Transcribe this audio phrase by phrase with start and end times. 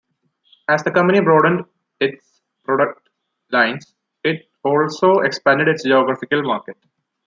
[0.67, 1.63] As the company broadened
[1.99, 3.07] its product
[3.51, 3.93] lines,
[4.23, 6.75] it also expanded its geographical market.